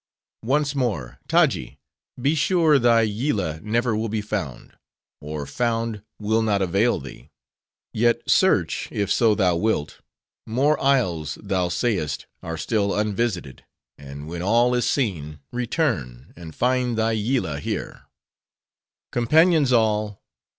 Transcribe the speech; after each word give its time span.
"Once 0.45 0.73
more: 0.73 1.19
Taji! 1.27 1.77
be 2.19 2.33
sure 2.33 2.79
thy 2.79 3.01
Yillah 3.03 3.61
never 3.61 3.95
will 3.95 4.09
be 4.09 4.19
found; 4.19 4.75
or 5.19 5.45
found, 5.45 6.01
will 6.19 6.41
not 6.41 6.59
avail 6.59 6.99
thee. 6.99 7.29
Yet 7.93 8.27
search, 8.27 8.87
if 8.91 9.11
so 9.11 9.35
thou 9.35 9.57
wilt; 9.57 9.99
more 10.47 10.81
isles, 10.83 11.37
thou 11.39 11.69
say'st, 11.69 12.25
are 12.41 12.57
still 12.57 12.95
unvisited; 12.95 13.63
and 13.95 14.27
when 14.27 14.41
all 14.41 14.73
is 14.73 14.89
seen, 14.89 15.37
return, 15.51 16.33
and 16.35 16.55
find 16.55 16.97
thy 16.97 17.11
Yillah 17.11 17.59
here. 17.59 18.05
"Companions 19.11 19.71
all! 19.71 20.23